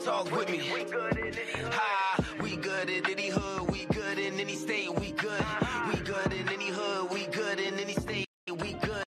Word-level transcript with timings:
talk 0.00 0.30
with 0.30 0.48
me. 0.50 0.58
Ha, 0.58 2.16
we 2.42 2.56
good 2.56 2.88
in 2.88 3.10
any 3.10 3.28
hood, 3.28 3.70
we 3.70 3.84
good 3.86 4.18
in 4.18 4.40
any 4.40 4.54
state, 4.54 4.88
we 4.98 5.12
good. 5.12 5.44
We 5.88 5.96
good 6.00 6.32
in 6.32 6.48
any 6.48 6.68
hood, 6.68 7.10
we 7.10 7.26
good 7.26 7.60
in 7.60 7.78
any 7.78 7.92
state, 7.94 8.26
we 8.48 8.72
good. 8.74 9.04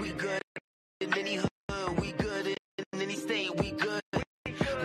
We 0.00 0.10
good 0.10 0.42
in 1.00 1.16
any 1.18 1.36
hood, 1.36 2.00
we 2.00 2.12
good 2.12 2.46
in 2.46 3.00
any 3.00 3.14
state, 3.16 3.54
we 3.56 3.70
good. 3.70 4.02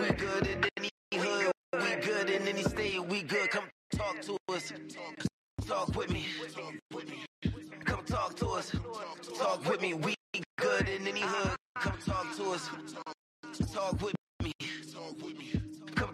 We 0.00 0.08
good 0.16 0.46
in 0.46 0.64
any 0.78 0.90
hood, 1.14 1.52
we 1.74 1.96
good 1.96 2.30
in 2.30 2.48
any 2.48 2.62
state, 2.62 3.04
we 3.06 3.22
good. 3.22 3.50
Come 3.50 3.64
talk 3.92 4.20
to 4.22 4.36
us, 4.50 4.72
talk 5.66 5.94
with 5.94 6.10
me. 6.10 6.24
Come 7.84 8.04
talk 8.06 8.34
to 8.36 8.48
us, 8.48 8.72
talk 9.38 9.68
with 9.68 9.82
me. 9.82 9.92
We 9.94 10.14
good 10.56 10.88
in 10.88 11.06
any 11.06 11.20
hood. 11.20 11.56
Come 11.76 11.98
talk 12.06 12.34
to 12.36 12.50
us, 12.52 12.70
talk 13.74 13.92
with 14.00 14.14
me. 14.14 14.17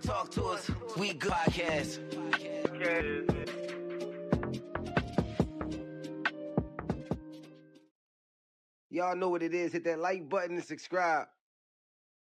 Come 0.05 0.17
talk 0.17 0.31
to 0.33 0.45
us. 0.45 0.71
We 0.99 1.15
good 1.15 1.33
podcast. 1.33 1.99
Y'all 8.91 9.17
know 9.17 9.31
what 9.31 9.43
it 9.43 9.55
is. 9.55 9.73
Hit 9.73 9.85
that 9.85 9.99
like 9.99 10.29
button 10.29 10.57
and 10.57 10.65
subscribe. 10.65 11.27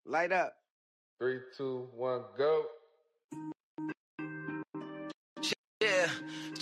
Light 0.06 0.32
up. 0.32 0.54
Three, 1.20 1.40
two, 1.58 1.90
one, 1.94 2.22
go. 2.38 2.66
Yeah, 5.82 6.10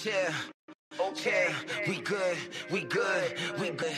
yeah. 0.04 0.34
Okay, 1.00 1.54
we 1.88 1.98
good, 1.98 2.38
we 2.72 2.82
good, 2.82 3.34
we 3.60 3.70
good. 3.70 3.96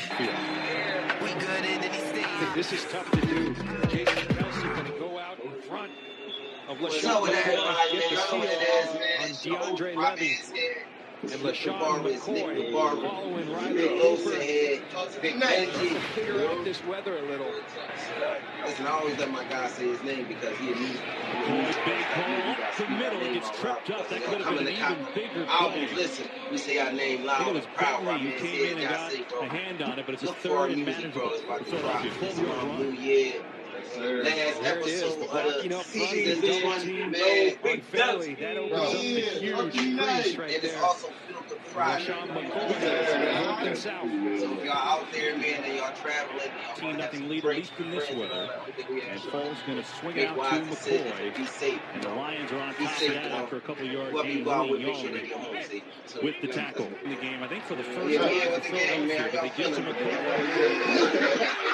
We 1.21 1.29
good 1.29 1.65
in 1.65 1.83
any 1.83 1.97
state. 2.09 2.53
This 2.53 2.73
is 2.73 2.83
tough 2.85 3.09
to 3.11 3.21
do. 3.21 3.53
Jason 3.87 4.35
Kelce 4.35 4.61
going 4.63 4.85
to 4.85 4.99
go 4.99 5.17
out 5.17 5.39
in 5.39 5.61
front 5.61 5.91
of 5.91 5.95
What's 5.95 5.95
LeSean 5.97 6.66
up 6.66 6.66
with 6.66 6.66
that, 6.66 6.66
McCoy, 6.66 6.66
man? 6.66 6.66
get 6.66 6.66
the 6.79 8.13
Y'all 8.13 8.33
know 8.33 8.37
what 8.39 8.49
it 8.49 8.59
seal 8.59 8.69
is, 8.69 8.93
man. 8.93 9.03
on 9.19 9.29
It's 9.29 9.45
your 9.45 9.57
DeAndre 9.59 9.69
old 9.69 9.97
Levy. 9.97 10.25
Here. 10.27 10.75
And 11.21 11.31
Nick 11.43 11.55
LeSean 11.55 11.65
Navarro's 11.73 12.27
Nick 12.27 12.45
McCoy 12.45 12.65
Navarro. 12.67 13.01
following 13.01 13.51
Riley 13.51 13.73
Nick 13.75 13.91
Olsen 14.03 14.31
Cooper. 14.31 14.43
here. 14.43 14.81
Big 15.21 15.35
Benji. 15.41 16.01
Figure 16.13 16.47
out 16.47 16.63
this 16.65 16.83
weather 16.83 17.17
a 17.17 17.21
little. 17.23 17.51
Listen, 18.65 18.87
I 18.87 18.89
always 18.91 19.17
let 19.17 19.31
my 19.31 19.43
guy 19.45 19.67
say 19.67 19.87
his 19.89 20.03
name 20.03 20.27
because 20.27 20.57
he 20.57 20.71
a 20.71 20.75
music. 20.75 21.01
big 21.85 22.05
call 22.13 22.51
up 22.51 22.77
the 22.77 22.87
middle. 22.89 23.21
It 23.21 23.33
gets 23.33 23.49
tripped 23.59 23.89
up. 23.89 24.09
That 24.09 24.23
could 24.23 24.41
have 24.41 24.55
been 24.57 24.67
an 24.67 24.73
even 24.73 25.07
bigger 25.15 25.45
Albums, 25.49 25.91
play. 25.91 26.03
listen, 26.03 26.27
we 26.51 26.57
say 26.57 26.77
our 26.79 26.91
name 26.93 27.27
I 27.29 27.37
think 27.37 27.47
loud 27.47 27.47
it 27.49 27.53
was 27.55 27.65
and 27.65 27.75
proud. 27.75 28.05
Bentley 28.05 28.07
Robbins 28.07 28.41
who 28.41 28.47
came 28.47 28.65
in 28.65 28.77
and 28.79 28.89
got 28.89 29.13
a 29.43 29.47
hand 29.49 29.81
on 29.81 29.99
it, 29.99 30.05
but 30.05 30.13
it's 30.15 30.23
a 30.23 30.27
Look 30.27 30.37
for 30.39 30.57
our 30.57 30.67
third 30.67 30.71
and 30.71 30.85
music, 30.85 31.13
bro. 31.13 31.29
It's 31.29 31.43
manageable. 31.43 31.43
about 31.43 31.59
to 31.59 31.65
Philadelphia, 31.65 32.11
drop. 32.11 32.19
This 32.19 32.37
12 32.37 32.39
is 32.39 32.41
yard 32.47 32.67
run. 32.67 32.79
Year. 33.97 34.23
Last 34.23 34.61
There 34.61 34.79
it 34.79 34.87
is, 34.87 35.03
episode 35.03 35.21
of 35.23 35.33
backing 35.33 35.69
the 35.69 35.77
up 35.77 35.85
front, 35.85 36.09
season. 36.09 36.41
the 36.41 36.47
This 36.47 36.55
double 36.57 36.69
one, 36.69 36.81
team. 36.81 37.11
man. 37.11 37.55
Big 37.63 37.83
Philly. 37.83 38.35
That 38.35 38.57
opens 38.57 38.73
up 38.81 38.91
the 38.91 38.97
huge 38.97 39.73
crease 39.73 40.37
right 40.37 40.55
And 40.55 40.63
it's 40.63 40.73
there. 40.73 40.83
also 40.83 41.07
Feel 41.27 41.41
Good 41.49 41.59
Friday. 41.65 42.05
LeSean 42.05 42.27
McCoy 42.27 43.57
working 43.57 43.75
south. 43.75 44.03
So 44.03 44.53
if 44.57 44.63
y'all 44.65 44.73
out 44.75 45.05
there, 45.11 45.37
man, 45.37 45.63
and 45.63 45.73
y'all 45.77 45.93
traveling, 45.95 46.39
y'all 46.65 46.75
Team 46.75 46.85
wanna 46.85 46.97
nothing 46.99 47.19
some 47.19 47.29
lead, 47.29 47.45
at 47.45 47.55
least 47.55 47.71
in 47.79 47.91
this 47.91 48.05
friends, 48.07 48.19
weather. 48.21 48.49
I 48.65 48.71
think 48.71 48.89
we 48.89 48.99
have 49.01 49.11
And 49.11 49.19
some 49.21 49.31
Foles 49.31 49.65
going 49.67 49.77
to 49.83 49.83
swing 49.99 50.15
big 50.15 50.25
out 50.27 50.35
to 50.51 50.59
decisions. 50.65 51.11
McCoy. 51.13 51.47
Safe. 51.47 51.81
And 51.93 52.03
the 52.03 52.09
Lions 52.09 52.51
are 52.51 52.59
on 52.59 52.73
top 52.75 53.01
of 53.01 53.07
that 53.07 53.31
after 53.31 53.55
a 53.57 53.61
couple 53.61 53.85
yard 53.85 54.11
Whoever 54.11 54.27
gain. 54.27 54.37
you 54.39 54.43
go 54.43 54.51
out 54.51 54.69
with, 54.69 54.79
Willie 54.81 54.85
make 54.85 54.95
sure 54.95 55.09
they 55.11 55.17
Young 55.19 55.27
get 55.27 55.37
home 55.37 55.55
safe. 55.69 55.83
So- 56.05 56.21
with 56.23 56.35
the 56.41 56.47
tackle 56.47 56.89
in 57.03 57.09
the 57.11 57.15
game. 57.17 57.43
I 57.43 57.47
think 57.47 57.63
for 57.65 57.75
the 57.75 57.83
first 57.83 57.97
time 57.99 58.09
yeah, 58.09 58.19
for 58.45 58.51
with 58.51 58.63
the 58.63 58.69
game, 58.71 59.07
man. 59.07 59.29
Philadelphia, 59.29 59.33
Y'all 59.33 59.41
they 59.41 59.63
get 59.63 59.73
to 59.75 59.81
McCoy. 59.81 61.63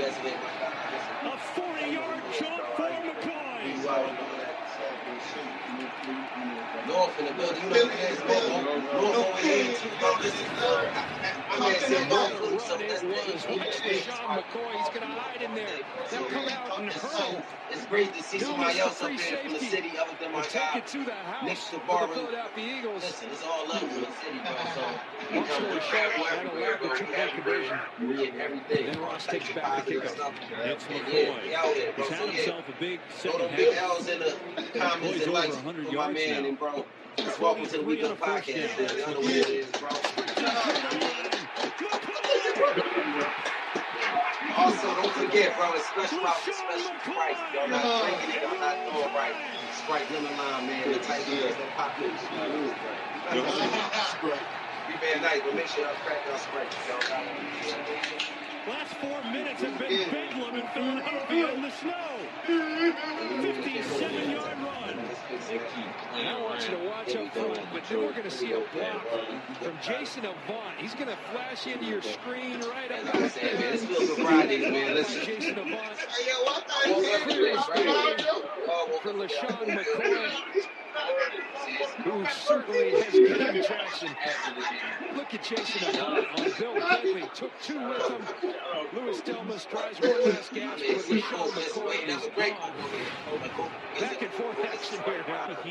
got 0.00 0.12
special 0.14 0.18
guests 0.18 0.18
today, 0.18 0.36
my 0.42 0.50
God. 0.60 0.74
Listen, 0.92 1.16
A 1.26 1.36
40-yard 1.60 2.22
jump 2.38 2.56
for 2.76 2.90
McCoy. 2.92 3.76
you 3.82 3.88
already 3.88 4.12
know 4.16 4.36
that. 4.38 4.56
North 6.86 7.18
in 7.18 7.26
the 7.26 7.32
building, 7.32 7.62
you 7.62 7.70
know 7.70 7.84
what 7.84 7.92
it 7.94 8.12
is, 8.12 8.24
man. 8.24 8.64
North 8.64 9.16
over 9.16 9.38
here, 9.38 9.74
too, 9.74 9.90
bro. 10.00 10.14
Listen, 10.20 10.46
my 11.48 11.58
man 11.60 11.80
said 11.80 12.08
North, 12.08 12.49
that's 12.76 13.00
the 13.00 13.06
LeSean 13.08 13.58
McCoy, 13.58 14.72
he's 14.76 14.88
going 14.88 15.00
to 15.00 15.06
hide 15.06 15.42
in 15.42 15.54
there. 15.54 15.68
They'll 16.10 16.24
come 16.26 16.48
out 16.48 16.78
and 16.78 16.88
It's 16.88 16.96
hurl. 16.96 17.42
It's 17.70 17.86
great 17.86 18.14
to 18.14 18.22
see 18.22 18.38
somebody 18.38 18.78
else 18.78 19.02
up 19.02 19.10
there 19.16 19.36
from 19.38 19.52
the 19.52 19.58
city 19.58 19.92
other 19.98 20.12
than 20.20 20.32
my 20.32 20.40
We'll 20.40 20.48
take 20.48 20.76
it 20.76 20.86
to 20.88 21.04
the 21.04 21.12
house 21.12 21.44
Nick 21.44 21.58
Philadelphia 21.58 22.76
Eagles. 22.78 23.02
Listen, 23.02 23.28
it's 23.30 23.44
all 23.44 23.68
love 23.68 23.82
in 23.82 23.88
the 23.88 23.94
city, 23.94 24.38
bro. 24.42 24.52
So 24.74 24.84
we 25.30 25.36
Long 25.36 25.46
come 25.46 25.56
story 25.56 25.74
to 25.74 25.80
short, 25.80 25.82
travel 25.82 26.24
that 26.24 26.38
everywhere, 26.38 26.78
the 26.80 26.88
bro. 26.88 26.92
We 26.92 26.98
two-point 26.98 28.18
we 28.18 28.28
and 28.28 28.40
everything. 28.40 28.86
Then 28.86 29.00
Ross 29.00 29.26
takes 29.26 29.52
back 29.52 29.84
the 29.86 29.92
kickoff. 29.92 30.34
It's 30.64 30.84
McCoy. 30.84 31.12
yeah, 31.12 31.42
we 31.42 31.54
out 31.54 31.74
here, 31.74 31.92
bro. 31.96 32.04
He's 32.04 32.12
had 32.12 32.28
himself 32.28 32.68
a 32.68 32.72
big 32.80 33.00
second 33.10 33.40
them 33.40 33.56
big 33.56 33.74
half. 33.74 33.90
L's 33.90 34.08
in 34.08 34.18
the 34.20 34.38
comments 34.78 35.24
and 35.24 35.32
likes 35.32 35.56
100 35.56 35.86
for 35.86 35.92
my 35.94 36.12
man 36.12 36.44
and 36.44 36.58
bro. 36.58 36.86
Welcome 37.40 37.66
to 37.66 37.78
the 37.78 37.82
Weekend 37.82 38.18
Podcast. 38.18 38.76
down. 38.76 38.86
man. 38.86 38.98
Y'all 38.98 39.10
know 39.14 39.20
what 39.20 39.34
it 39.34 39.48
is, 39.48 39.70
bro. 39.72 41.09
Also, 44.60 44.92
don't 44.94 45.12
forget, 45.14 45.56
bro, 45.56 45.72
it's 45.72 45.86
special 45.88 46.20
out 46.26 46.36
for 46.36 46.52
special 46.52 46.92
price. 47.00 47.36
Y'all 47.54 47.66
not 47.68 47.80
drinking 48.04 48.36
it, 48.36 48.42
y'all 48.42 48.60
not 48.60 48.76
doing 48.92 49.14
right. 49.16 49.32
Sprite 49.72 50.04
lemon 50.12 50.36
lime, 50.36 50.66
man. 50.66 50.92
The 50.92 50.98
type 50.98 51.20
of 51.20 51.26
beers 51.32 51.56
that 51.56 51.76
pop 51.76 51.96
in. 51.96 52.12
Be 54.86 54.94
very 55.00 55.20
nice, 55.20 55.40
but 55.40 55.54
make 55.54 55.66
sure 55.66 55.84
y'all 55.84 55.94
crack 56.04 56.18
y'all 56.28 56.36
Sprite. 56.36 56.68
Y'all 56.88 57.00
got 57.08 57.24
it. 57.24 57.32
Last 58.68 58.92
four 59.00 59.22
minutes 59.32 59.62
have 59.62 59.78
been 59.78 60.10
bedlam 60.10 60.56
in 60.56 60.66
Philadelphia 60.68 61.52
in 61.54 61.62
the 61.62 61.70
snow. 61.70 62.18
57-yard 62.46 64.58
run. 64.58 64.79
And 65.30 66.28
I 66.28 66.40
want 66.42 66.68
you 66.68 66.76
to 66.76 66.84
watch 66.88 67.14
up 67.14 67.32
front, 67.32 67.60
but 67.72 67.84
then 67.88 67.98
we're 67.98 68.10
going 68.10 68.24
to 68.24 68.30
see 68.30 68.52
a 68.52 68.60
block 68.74 69.06
from 69.60 69.78
Jason 69.80 70.24
Avant. 70.24 70.76
He's 70.78 70.94
going 70.94 71.08
to 71.08 71.16
flash 71.32 71.66
into 71.66 71.84
your 71.86 72.02
screen 72.02 72.60
right 72.60 72.90
up 72.90 73.04
what 73.04 73.14
I'm 73.16 73.28
saying, 73.28 73.60
man. 73.60 73.72
This 73.72 73.84
feels 73.84 74.08
good 74.08 74.18
Fridays, 74.26 74.72
man. 74.72 74.94
Listen. 74.94 75.24
Jason 75.24 75.58
Avant 75.58 75.74
I 75.74 76.92
woke 76.92 77.04
up 77.04 77.28
today, 77.28 77.54
right? 77.54 78.24
Oh, 78.68 78.88
woke 78.90 79.02
for 79.02 79.12
LeSean 79.12 79.58
today. 79.60 79.76
McCoy, 79.76 80.30
who 82.04 82.26
certainly 82.26 82.90
has 83.02 83.12
gained 83.12 83.64
traction. 83.64 84.08
Look 85.14 85.34
at 85.34 85.42
Jason 85.44 85.88
Avant 85.94 86.26
on 86.38 86.52
Bill 86.58 86.74
Bentley. 86.74 87.24
Took 87.34 87.52
two 87.60 87.88
with 87.88 88.02
him. 88.08 88.22
Louis 88.92 89.20
Delmas 89.22 89.68
tries 89.68 90.00
one 90.00 90.24
last 90.24 90.52
gasp, 90.52 90.54
Man, 90.54 90.94
but 90.94 91.02
see, 91.02 91.20
LeSean 91.20 91.22
Cole, 91.22 91.46
listen, 91.54 91.84
wait, 91.84 92.08
McCoy 92.08 92.18
is 92.18 92.28
great. 92.34 92.54
gone. 92.58 92.72
Back 94.00 94.22
and 94.22 94.30
forth 94.32 94.58
action 94.64 94.98
here 95.04 95.24
now. 95.26 95.26
Heated 95.26 95.26
up. 95.26 95.26
So 95.26 95.26
we 95.26 95.26
we 95.26 95.26
gotta 95.26 95.28
we 95.30 95.60
gotta 95.60 95.69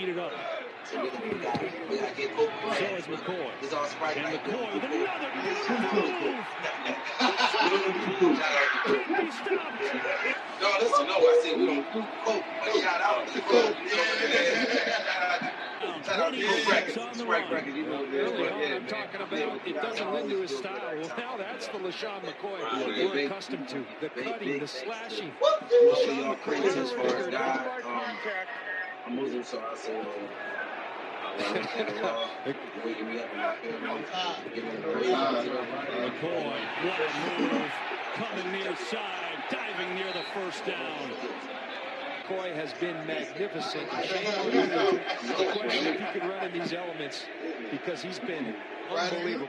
get 2.16 2.36
Cole. 2.36 2.50
So 2.74 2.96
is 2.96 3.06
McCoy. 3.06 3.50
It's 3.62 3.74
all 3.74 3.86
Sprite 3.86 4.18
And 4.18 4.40
McCoy 4.40 4.74
with 4.74 4.84
another 4.84 5.30
move. 8.22 8.38
He 9.20 9.32
stopped. 9.32 9.82
No, 10.62 10.68
listen, 10.82 11.08
no, 11.08 11.16
I 11.16 11.42
said 11.44 11.58
we 11.60 11.66
don't 11.66 11.94
do 11.94 12.04
Coke, 12.26 12.44
shout 12.82 13.02
out 13.02 13.28
to 13.28 13.42
Coke. 13.50 13.76
Shout 16.06 16.20
out 16.20 16.34
to 16.34 16.42
Coke 16.46 16.68
Records, 16.72 17.20
Sprite 17.20 17.52
Records, 17.52 17.78
you 17.78 17.86
know 17.86 18.02
what 18.02 18.10
it 18.10 18.14
is. 18.14 18.32
Early 18.32 18.44
but 18.44 18.54
on, 18.54 18.60
yeah, 18.60 18.76
I'm 18.76 18.88
talking 18.88 19.22
about 19.22 19.68
it 19.68 19.76
doesn't 19.76 20.14
lend 20.14 20.30
to 20.30 20.36
this 20.38 20.52
his 20.52 20.60
style. 20.60 20.96
Well, 20.98 21.12
now 21.18 21.38
that's 21.38 21.68
the 21.68 21.78
LeSean 21.78 22.22
McCoy 22.22 22.60
we're 22.86 23.26
accustomed 23.26 23.70
to. 23.70 23.86
The 24.02 24.10
cutting, 24.10 24.60
the 24.60 24.68
slashing. 24.68 25.32
LeSean 25.72 26.36
McCoy 26.36 26.42
crazy 26.42 26.80
as 26.80 26.92
far 26.92 27.06
as 27.06 27.26
record, 27.28 28.48
God. 29.08 29.08
hard. 29.08 29.08
I'm 29.08 29.16
Muslim, 29.16 29.44
so 29.44 29.60
I 29.60 29.76
say, 29.76 30.00
uh, 30.00 30.04
Allah, 31.26 32.30
waking 32.86 33.08
me 33.08 33.20
up 33.20 33.32
in 33.34 33.40
my 33.40 33.56
family, 33.56 34.04
giving. 34.54 34.72
McCoy, 34.82 36.60
what 36.86 37.00
a 37.02 37.44
move. 37.54 37.72
Coming 38.16 38.52
near 38.52 38.76
side, 38.76 39.44
diving 39.50 39.96
near 39.96 40.14
the 40.14 40.24
first 40.34 40.66
down. 40.66 41.12
McCoy 42.30 42.56
has 42.56 42.74
been 42.74 43.06
magnificent. 43.06 43.90
Shane. 44.04 44.26
The 45.38 45.52
question 45.54 45.88
if 45.88 46.00
he 46.00 46.20
could 46.20 46.30
run 46.30 46.46
in 46.46 46.54
these 46.54 46.74
elements 46.74 47.26
because 47.72 48.02
he's 48.02 48.20
been 48.20 48.56
unbelievable. 48.98 49.48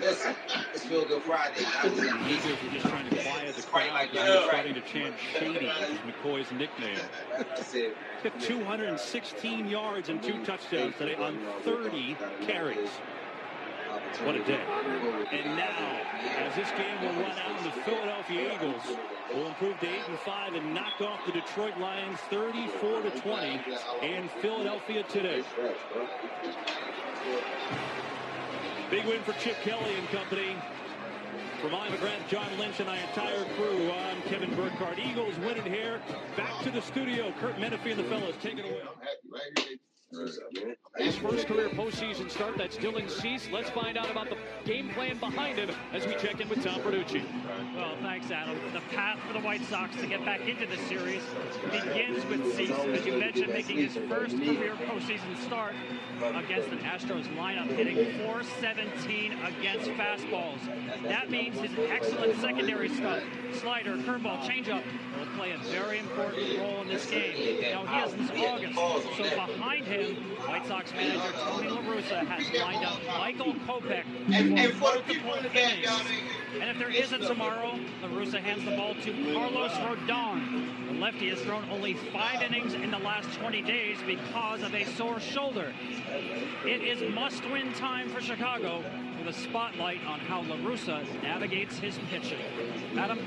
Listen, 0.00 0.34
it's 0.74 0.84
Feel 0.84 1.04
Good 1.06 1.22
Friday. 1.22 1.64
I 1.82 1.88
The 1.88 2.28
Eagles 2.28 2.62
were 2.62 2.70
just 2.70 2.86
trying 2.86 3.08
to 3.08 3.16
quiet 3.16 3.54
the 3.56 3.62
crowd. 3.62 3.92
like 3.92 4.12
They 4.12 4.18
that. 4.18 4.40
were 4.42 4.48
starting 4.48 4.74
to 4.74 4.80
chant 4.82 5.14
Shady, 5.32 5.66
which 5.66 5.90
is 5.90 5.98
McCoy's 6.00 6.52
nickname. 6.52 6.98
Took 8.22 8.38
216 8.40 9.66
yards 9.68 10.08
and 10.08 10.22
two 10.22 10.44
touchdowns 10.44 10.94
today 10.96 11.14
on 11.14 11.38
30 11.62 12.16
carries. 12.42 12.90
What 14.24 14.36
a 14.36 14.44
day. 14.44 14.60
And 15.32 15.56
now, 15.56 16.00
as 16.38 16.54
this 16.54 16.70
game 16.72 17.00
will 17.00 17.22
run 17.22 17.32
out, 17.38 17.64
the 17.64 17.70
Philadelphia 17.82 18.54
Eagles 18.54 18.82
will 19.34 19.46
improve 19.46 19.78
to 19.80 19.86
8 19.88 19.94
and 20.08 20.18
5 20.18 20.54
and 20.54 20.74
knock 20.74 21.00
off 21.00 21.24
the 21.26 21.32
Detroit 21.32 21.76
Lions 21.78 22.18
34 22.30 23.02
to 23.02 23.10
20 23.10 23.60
in 24.02 24.28
Philadelphia 24.40 25.02
today. 25.04 25.42
Big 28.94 29.06
win 29.06 29.20
for 29.22 29.32
Chip 29.40 29.60
Kelly 29.62 29.92
and 29.98 30.08
company. 30.10 30.54
For 31.60 31.68
Mike 31.68 31.90
McGrath, 31.90 32.28
John 32.28 32.46
Lynch, 32.60 32.78
and 32.78 32.86
my 32.86 32.96
entire 32.96 33.44
crew, 33.56 33.90
I'm 33.90 34.22
Kevin 34.22 34.54
Burkhardt. 34.54 35.00
Eagles 35.00 35.36
winning 35.40 35.64
here. 35.64 36.00
Back 36.36 36.62
to 36.62 36.70
the 36.70 36.80
studio. 36.80 37.34
Kurt 37.40 37.56
Menefee 37.56 37.90
and 37.90 37.98
the 37.98 38.04
fellas. 38.04 38.36
Take 38.40 38.56
it 38.56 38.66
away. 38.66 38.82
His 40.96 41.16
first 41.16 41.48
career 41.48 41.68
postseason 41.70 42.30
start, 42.30 42.56
that's 42.56 42.76
Dylan 42.76 43.10
Cease. 43.10 43.48
Let's 43.50 43.68
find 43.70 43.98
out 43.98 44.12
about 44.12 44.28
the 44.30 44.36
game 44.64 44.90
plan 44.90 45.18
behind 45.18 45.58
him 45.58 45.70
as 45.92 46.06
we 46.06 46.14
check 46.14 46.40
in 46.40 46.48
with 46.48 46.62
Tom 46.62 46.80
Verducci. 46.82 47.24
Well, 47.74 47.96
thanks, 48.00 48.30
Adam. 48.30 48.56
The 48.72 48.80
path 48.94 49.18
for 49.26 49.32
the 49.32 49.40
White 49.40 49.64
Sox 49.64 49.96
to 49.96 50.06
get 50.06 50.24
back 50.24 50.42
into 50.46 50.66
the 50.66 50.76
series 50.86 51.20
begins 51.64 52.24
with 52.26 52.54
Cease, 52.54 52.70
as 52.70 53.04
you 53.04 53.18
mentioned, 53.18 53.52
making 53.52 53.78
his 53.78 53.96
first 54.08 54.36
career 54.36 54.76
postseason 54.86 55.36
start 55.44 55.74
against 56.36 56.68
an 56.68 56.78
Astros 56.78 57.26
lineup, 57.36 57.66
hitting 57.74 57.96
417 58.24 59.32
against 59.32 59.90
fastballs. 59.90 60.60
That 61.02 61.28
means 61.28 61.58
his 61.58 61.72
excellent 61.90 62.40
secondary 62.40 62.88
stuff, 62.88 63.20
slider, 63.54 63.96
curveball, 63.96 64.42
changeup, 64.42 64.84
will 65.18 65.26
play 65.36 65.50
a 65.50 65.58
very 65.72 65.98
important 65.98 66.56
role 66.60 66.82
in 66.82 66.88
this 66.88 67.06
game. 67.06 67.62
Now, 67.62 67.84
he 67.84 67.94
has 67.94 68.10
since 68.12 68.30
August, 68.30 69.16
so 69.16 69.24
behind 69.24 69.86
him, 69.86 70.14
White 70.46 70.66
Sox 70.68 70.83
manager 70.92 71.32
Tony 71.38 71.68
La 71.68 71.80
Russa 71.82 72.26
has 72.26 72.60
lined 72.60 72.84
up 72.84 73.00
Michael 73.18 73.54
Kopech 73.66 74.04
for 74.72 74.78
multiple 74.78 75.34
innings. 75.34 75.88
And 76.60 76.70
if 76.70 76.78
there 76.78 76.90
isn't 76.90 77.22
tomorrow, 77.22 77.78
La 78.02 78.08
Russa 78.08 78.40
hands 78.40 78.64
the 78.64 78.72
ball 78.72 78.94
to 78.94 79.32
Carlos 79.32 79.72
Rodon. 79.72 80.88
The 80.88 80.94
lefty 81.00 81.30
has 81.30 81.40
thrown 81.40 81.68
only 81.70 81.94
five 81.94 82.42
innings 82.42 82.74
in 82.74 82.90
the 82.90 82.98
last 82.98 83.32
20 83.38 83.62
days 83.62 83.98
because 84.06 84.62
of 84.62 84.74
a 84.74 84.84
sore 84.84 85.20
shoulder. 85.20 85.72
It 86.64 86.82
is 86.82 87.14
must-win 87.14 87.72
time 87.74 88.08
for 88.10 88.20
Chicago 88.20 88.84
with 89.18 89.34
a 89.34 89.38
spotlight 89.38 90.04
on 90.06 90.20
how 90.20 90.42
La 90.42 90.56
Russa 90.56 91.04
navigates 91.22 91.78
his 91.78 91.98
pitching. 92.10 92.38
Adam? 92.96 93.18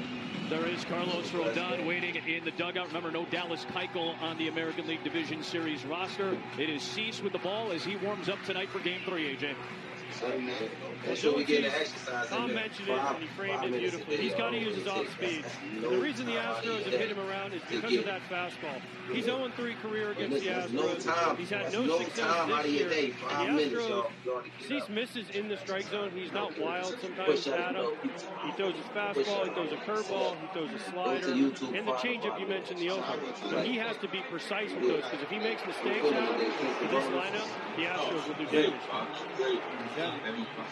There 0.49 0.65
is 0.65 0.85
Carlos 0.85 1.29
Rodon 1.31 1.85
waiting 1.85 2.15
in 2.15 2.45
the 2.45 2.51
dugout. 2.51 2.87
Remember, 2.87 3.11
no 3.11 3.25
Dallas 3.25 3.65
Keuchel 3.65 4.17
on 4.21 4.37
the 4.37 4.47
American 4.47 4.87
League 4.87 5.03
Division 5.03 5.43
Series 5.43 5.85
roster. 5.85 6.37
It 6.57 6.69
is 6.69 6.81
Cease 6.81 7.21
with 7.21 7.33
the 7.33 7.39
ball 7.39 7.73
as 7.73 7.83
he 7.83 7.97
warms 7.97 8.29
up 8.29 8.41
tonight 8.45 8.69
for 8.69 8.79
Game 8.79 9.01
3, 9.03 9.35
AJ. 9.35 9.55
Make 11.05 11.17
sure 11.17 11.35
we 11.35 11.43
get 11.43 11.63
an 11.63 11.71
exercise. 11.71 12.27
Tom 12.27 12.53
mentioned 12.53 12.89
it 12.89 12.97
and 12.97 13.17
he 13.17 13.27
framed 13.27 13.63
it 13.63 13.79
beautifully. 13.79 14.17
He's 14.17 14.33
got 14.33 14.49
to 14.49 14.57
use 14.57 14.75
his 14.75 14.87
off 14.87 15.09
speed. 15.13 15.45
The 15.81 15.97
reason 15.97 16.25
the 16.25 16.33
Astros 16.33 16.83
have 16.83 16.93
hit 16.93 17.09
him 17.09 17.19
around 17.19 17.53
is 17.53 17.61
because 17.69 17.95
of 17.95 18.05
that 18.05 18.21
fastball. 18.29 18.81
He's 19.11 19.25
0-3 19.25 19.79
career 19.81 20.11
against 20.11 20.39
the 20.43 20.49
Astros. 20.49 21.37
He's 21.37 21.49
had 21.49 21.71
no 21.71 21.99
success 21.99 22.63
this 22.63 22.71
year. 22.71 22.89
The 22.89 23.13
Astros, 23.29 24.11
Cease 24.67 24.89
misses 24.89 25.29
in 25.29 25.47
the 25.47 25.57
strike 25.57 25.87
zone. 25.89 26.11
He's 26.13 26.31
not 26.31 26.57
wild 26.59 26.95
sometimes, 27.01 27.47
Adam. 27.47 27.93
He 28.45 28.51
throws 28.53 28.75
his 28.75 28.85
fastball, 28.87 29.47
he 29.47 29.53
throws 29.53 29.71
a 29.71 29.77
curveball, 29.77 30.35
he 30.41 30.47
throws 30.53 30.71
a 30.73 30.79
slider, 30.91 31.31
and 31.31 31.87
the 31.87 31.93
changeup 31.93 32.39
you 32.39 32.47
mentioned, 32.47 32.79
the 32.79 32.89
opener. 32.89 33.23
So 33.49 33.61
he 33.61 33.77
has 33.77 33.97
to 33.97 34.07
be 34.07 34.21
precise 34.29 34.71
with 34.71 34.87
those 34.87 35.03
because 35.03 35.21
if 35.21 35.29
he 35.29 35.39
makes 35.39 35.65
mistakes 35.65 36.05
out 36.13 36.37
with 36.37 36.91
this 36.91 37.05
lineup, 37.05 37.47
the 37.75 37.83
Astros 37.83 38.27
will 38.27 38.35
do 38.35 38.45
damage. 38.51 38.81
Yeah, 39.97 40.13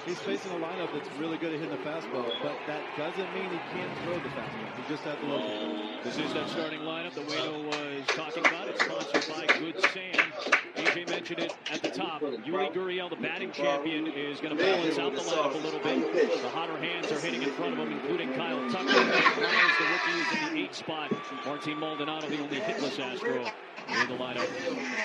he's 0.06 0.19
facing 0.19 0.51
a 0.51 0.56
lineup 0.56 0.94
that's 0.94 1.10
really 1.18 1.39
good 1.39 1.51
at 1.51 1.60
hitting 1.60 1.75
the 1.75 1.81
fastball, 1.83 2.31
but 2.44 2.56
that 2.68 2.83
doesn't 2.95 3.33
mean 3.33 3.50
he 3.50 3.57
can't 3.74 3.92
throw 4.04 4.19
the 4.19 4.30
fastball. 4.30 4.75
He 4.77 4.83
just 4.88 5.04
has 5.04 5.18
to 5.18 5.25
look. 5.25 6.04
This 6.04 6.18
is 6.19 6.31
that 6.36 6.48
starting 6.50 6.81
lineup 6.81 7.16
that 7.16 7.25
Wayno 7.27 7.66
was 7.66 8.06
talking 8.06 8.45
about. 8.45 8.68
It's 8.68 8.86
sponsored 8.86 9.25
by 9.27 9.48
Good 9.57 9.81
Sam. 9.94 10.31
AJ 10.75 11.10
mentioned 11.10 11.39
it 11.39 11.54
at 11.72 11.81
the 11.81 11.89
top. 11.89 12.22
Yuli 12.22 12.72
Gurriel, 12.72 13.10
the 13.10 13.16
batting 13.16 13.51
champion, 13.51 14.06
is 14.06 14.39
going 14.39 14.56
to 14.56 14.63
balance 14.63 15.00
out 15.00 15.16
the 15.16 15.22
lineup 15.22 15.56
a 15.56 15.57
little 15.57 15.80
bit. 15.80 16.42
The 16.44 16.50
hotter 16.50 16.78
hands 16.78 17.12
are 17.12 17.19
hitting 17.19 17.42
in 17.42 17.50
front 17.54 17.74
of 17.74 17.80
him, 17.80 17.94
including 17.94 18.31
Kyle 18.33 18.62
Tucker. 18.69 18.94
Grimes, 18.94 19.78
the 19.80 19.86
rookie, 19.89 20.19
is 20.21 20.50
in 20.50 20.54
the 20.54 20.62
eight 20.62 20.75
spot. 20.75 21.12
Martin 21.44 21.80
Maldonado, 21.80 22.30
the 22.30 22.38
only 22.38 22.57
hitless 22.60 23.00
Astro 23.00 23.50
in 23.88 24.07
the 24.07 24.16
lineup 24.16 24.48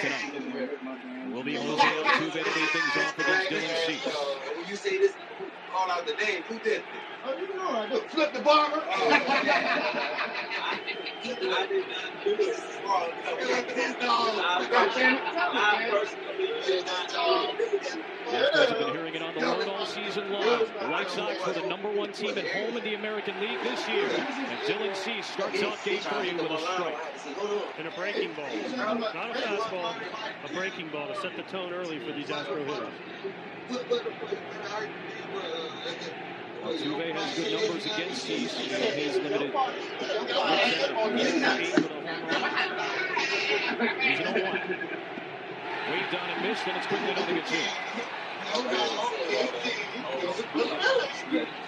tonight. 0.00 1.32
Will 1.32 1.42
be 1.42 1.54
Jose 1.54 1.82
Altuve 1.82 2.32
to 2.32 2.38
lead 2.38 2.70
things 2.70 2.96
off 2.96 3.16
call 5.90 6.00
out 6.00 6.06
the 6.06 6.14
name. 6.24 6.42
Who 6.48 6.60
did 6.60 6.82
this? 6.92 7.02
Oh, 7.24 7.36
you 7.36 7.56
know, 7.56 7.70
I 7.76 7.88
just 7.88 8.10
flip 8.10 8.32
the 8.32 8.40
barber. 8.42 8.84
Oh. 11.22 11.32
I 11.52 11.66
did 11.66 11.86
not 11.88 12.10
do 12.24 12.36
this. 12.36 12.56
His 16.66 16.84
dog. 17.12 17.56
Astros 18.30 18.68
have 18.68 18.78
been 18.78 18.92
hearing 18.94 19.14
it 19.14 19.22
on 19.22 19.34
the 19.34 19.40
road 19.40 19.68
all 19.68 19.86
season 19.86 20.30
long. 20.30 20.60
The 20.80 20.88
White 20.88 21.10
Sox 21.10 21.44
were 21.46 21.52
the 21.52 21.66
number 21.66 21.90
one 21.90 22.12
team 22.12 22.36
at 22.38 22.46
home 22.46 22.76
in 22.76 22.84
the 22.84 22.94
American 22.94 23.40
League 23.40 23.60
this 23.62 23.88
year. 23.88 24.06
And 24.06 24.58
Dylan 24.60 24.94
Cease 24.94 25.26
starts 25.26 25.62
out 25.62 25.82
game 25.84 26.00
three 26.00 26.32
with 26.34 26.50
a 26.50 26.58
strike. 26.58 26.96
And 27.78 27.88
a 27.88 27.90
breaking 27.92 28.34
ball. 28.34 28.48
Not 28.76 29.36
a 29.36 29.40
fastball, 29.40 29.94
a 30.48 30.52
breaking 30.54 30.88
ball 30.90 31.08
to 31.08 31.20
set 31.20 31.36
the 31.36 31.42
tone 31.42 31.72
early 31.72 31.98
for 31.98 32.12
these 32.12 32.30
Astro 32.30 32.64
hitters. 32.64 32.88
Altuve 36.62 37.12
has 37.12 37.34
good 37.34 37.52
numbers 37.52 37.86
against 37.86 38.22
Cease 38.22 38.54
in 38.60 38.68
his 38.68 39.16
limited. 39.16 39.50
He's 44.00 44.20
an 44.20 44.34
0-1. 44.34 45.00
Waved 45.90 46.14
on 46.14 46.30
and 46.30 46.42
missed, 46.46 46.66
and 46.68 46.76
it's 46.76 46.86
quickly 46.86 47.14
nothing 47.14 47.38
at 47.38 47.46
two. 47.46 47.56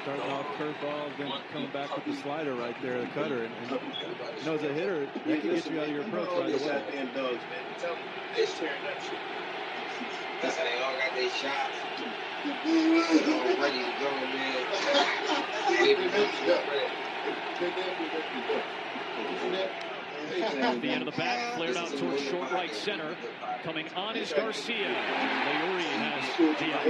Starting 0.02 0.30
off 0.32 0.46
curveball, 0.58 1.16
then 1.18 1.32
coming 1.52 1.70
back 1.70 1.94
with 1.94 2.04
the 2.04 2.14
slider 2.22 2.54
right 2.54 2.74
there, 2.82 3.00
the 3.00 3.06
cutter. 3.08 3.44
And, 3.44 3.54
and 3.62 3.70
you 4.38 4.46
know, 4.46 4.54
as 4.54 4.62
a 4.64 4.72
hitter, 4.72 5.06
that 5.06 5.40
can 5.40 5.50
get 5.50 5.66
you 5.70 5.80
out 5.80 5.86
of 5.86 5.92
your 5.94 6.02
approach 6.02 6.28
right 6.30 6.50
away. 6.60 6.82
That's 10.42 10.56
how 10.56 10.64
they 10.64 10.82
all 10.82 10.96
got 10.98 11.14
their 11.14 11.30
shots. 11.30 11.76
All 12.44 13.62
ready 13.62 13.78
to 13.78 13.92
go, 14.00 14.10
man. 14.34 14.66
Baby, 15.78 16.10
The 20.28 20.88
end 20.88 21.06
of 21.06 21.14
the 21.14 21.18
bat, 21.18 21.56
flared 21.56 21.76
out 21.76 21.88
towards 21.96 22.22
short 22.22 22.50
right 22.52 22.74
center. 22.74 23.14
Coming 23.62 23.88
on 23.94 24.16
is 24.16 24.32
Garcia. 24.32 24.88
Layuri 24.88 25.82
has 25.82 26.24
out. 26.72 26.86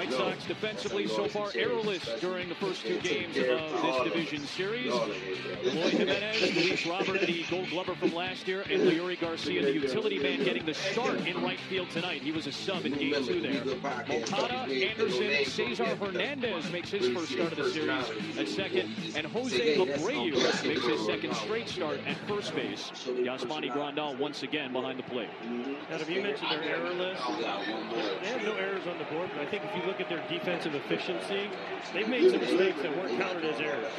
White 0.00 0.12
Sox 0.12 0.46
defensively 0.46 1.06
so 1.06 1.28
far 1.28 1.50
errorless 1.54 2.18
during 2.22 2.48
the 2.48 2.54
first 2.54 2.86
two 2.86 2.98
games 3.00 3.36
of 3.36 3.82
this 3.82 4.02
division 4.02 4.40
series. 4.46 4.86
Eloy 4.90 5.90
Jimenez, 5.90 6.56
Luis 6.56 6.86
Robert, 6.86 7.20
the 7.20 7.44
gold 7.50 7.68
glover 7.68 7.94
from 7.94 8.14
last 8.14 8.48
year, 8.48 8.62
and 8.62 8.80
Leury 8.80 9.20
Garcia, 9.20 9.60
the 9.60 9.74
utility 9.74 10.18
man, 10.18 10.42
getting 10.42 10.64
the 10.64 10.72
start 10.72 11.26
in 11.26 11.42
right 11.42 11.60
field 11.68 11.90
tonight. 11.90 12.22
He 12.22 12.32
was 12.32 12.46
a 12.46 12.52
sub 12.52 12.86
in 12.86 12.94
game 12.94 13.12
two 13.26 13.42
there. 13.42 13.62
Moncada, 14.08 14.72
Anderson, 14.72 15.44
Cesar 15.44 15.84
Hernandez 15.84 16.72
makes 16.72 16.88
his 16.88 17.06
first 17.10 17.32
start 17.32 17.52
of 17.52 17.58
the 17.58 17.68
series 17.68 18.38
at 18.38 18.48
second, 18.48 18.88
and 19.14 19.26
Jose 19.26 19.76
Abreu 19.76 20.66
makes 20.66 20.86
his 20.86 21.04
second 21.04 21.34
straight 21.34 21.68
start 21.68 22.00
at 22.06 22.16
first 22.26 22.54
base. 22.54 22.90
Yasmani 23.04 23.70
Grandal 23.70 24.16
once 24.16 24.44
again 24.44 24.72
behind 24.72 24.98
the 24.98 25.02
plate. 25.02 25.28
Adam, 25.90 26.10
you 26.10 26.22
mentioned 26.22 26.48
they're 26.52 26.62
errorless. 26.62 27.18
They 28.22 28.28
have 28.28 28.42
no 28.44 28.54
errors 28.54 28.86
on 28.86 28.96
the 28.96 29.04
board, 29.04 29.28
but 29.36 29.46
I 29.46 29.50
think 29.50 29.62
if 29.64 29.76
you 29.76 29.89
look 29.90 30.00
at 30.00 30.08
their 30.08 30.22
defensive 30.28 30.72
efficiency, 30.76 31.50
they've 31.92 32.08
made 32.08 32.30
some 32.30 32.38
mistakes 32.38 32.80
that 32.80 32.96
weren't 32.96 33.18
counted 33.18 33.44
as 33.44 33.60
errors. 33.60 33.90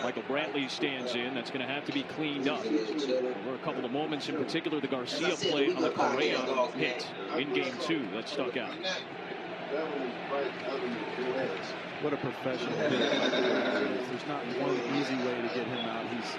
Michael 0.00 0.22
Brantley 0.22 0.70
stands 0.70 1.16
in. 1.16 1.34
That's 1.34 1.50
going 1.50 1.66
to 1.66 1.72
have 1.72 1.84
to 1.86 1.92
be 1.92 2.04
cleaned 2.04 2.46
up. 2.46 2.62
There 2.62 3.34
were 3.44 3.56
a 3.56 3.64
couple 3.64 3.84
of 3.84 3.90
moments, 3.90 4.28
in 4.28 4.36
particular, 4.36 4.80
the 4.80 4.86
Garcia 4.86 5.34
play 5.34 5.74
on 5.74 5.82
the 5.82 5.90
Correa 5.90 6.38
hit 6.76 7.08
in 7.36 7.52
game 7.52 7.74
two 7.82 8.06
that 8.14 8.28
stuck 8.28 8.56
out. 8.56 8.72
What 12.02 12.12
a 12.12 12.16
professional. 12.16 12.76
There's 12.78 14.26
not 14.28 14.44
one 14.60 14.76
easy 14.94 15.16
way 15.16 15.40
to 15.40 15.48
get 15.54 15.66
him 15.66 15.86
out. 15.88 16.04
He's 16.08 16.36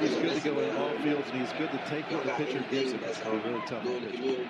he's 0.00 0.18
good 0.22 0.42
to 0.42 0.48
go 0.48 0.60
in 0.60 0.76
all 0.76 0.90
fields, 0.98 1.28
and 1.30 1.40
he's 1.40 1.52
good 1.52 1.70
to 1.72 1.78
take 1.90 2.10
what 2.10 2.24
the 2.24 2.32
pitcher 2.32 2.64
gives 2.70 2.92
him. 2.92 3.00
It's 3.04 3.20
a 3.20 3.30
really 3.30 3.60
tough 3.66 3.82
to 3.82 4.00
pitch. 4.00 4.40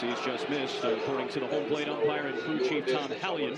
He's 0.00 0.20
just 0.20 0.48
missed, 0.48 0.82
according 0.84 1.28
to 1.28 1.40
the 1.40 1.46
home 1.46 1.66
plate 1.66 1.88
umpire 1.88 2.26
and 2.26 2.38
crew 2.38 2.68
chief 2.68 2.86
Tom 2.86 3.10
Hallion. 3.10 3.56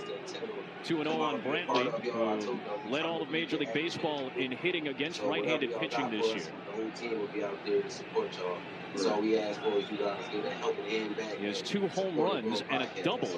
2 0.84 1.02
0 1.02 1.10
on 1.20 1.40
Brantley, 1.42 1.90
who 2.02 2.90
led 2.90 3.04
all 3.04 3.22
of 3.22 3.30
Major 3.30 3.56
League 3.58 3.72
Baseball 3.72 4.30
in 4.36 4.52
hitting 4.52 4.88
against 4.88 5.22
right 5.22 5.44
handed 5.44 5.78
pitching 5.78 6.10
this 6.10 6.26
year. 6.34 6.44
The 6.66 6.82
whole 6.82 6.90
team 6.92 7.18
will 7.18 7.26
be 7.28 7.44
out 7.44 7.58
there 7.64 7.82
to 7.82 7.90
support 7.90 8.36
y'all. 8.38 8.56
That's 8.92 9.06
all 9.06 9.20
we 9.20 9.38
ask 9.38 9.60
for 9.60 9.68
is 9.78 9.88
you 9.90 9.98
guys 9.98 10.18
give 10.32 10.44
helping 10.44 10.84
hand 10.86 11.16
back. 11.16 11.36
He 11.36 11.46
has 11.46 11.62
two 11.62 11.86
home 11.88 12.18
runs 12.18 12.64
and 12.70 12.82
a 12.82 13.02
double 13.04 13.28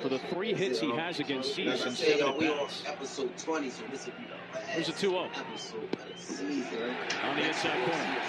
for 0.00 0.08
the 0.08 0.18
three 0.30 0.54
hits 0.54 0.80
he 0.80 0.90
has 0.92 1.20
against 1.20 1.54
Cease 1.54 1.84
in 1.84 1.92
seven 1.92 2.18
y'all, 2.18 2.38
we 2.38 2.48
on 2.48 2.58
at-bats. 2.60 2.82
episode 2.86 3.36
20, 3.36 3.70
so 3.70 3.82
this 3.90 4.06
will 4.06 4.12
be 4.14 4.24
the 4.24 4.88
a 4.88 4.92
2-0 4.92 5.28
episode 5.36 5.82
of 5.82 5.90
the 5.90 6.18
season. 6.18 6.94
on 7.24 7.36
the 7.36 7.46
inside 7.48 7.84
corner. 7.84 8.20